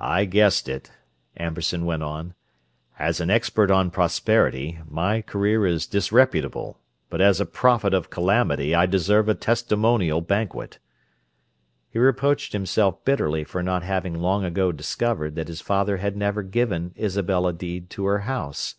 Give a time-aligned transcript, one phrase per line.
[0.00, 0.90] "I guessed it,"
[1.36, 2.34] Amberson went on.
[2.98, 8.74] "As an expert on prosperity, my career is disreputable, but as a prophet of calamity
[8.74, 10.80] I deserve a testimonial banquet."
[11.88, 16.42] He reproached himself bitterly for not having long ago discovered that his father had never
[16.42, 18.74] given Isabel a deed to her house.